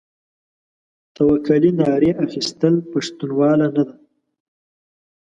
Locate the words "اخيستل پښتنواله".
2.25-3.67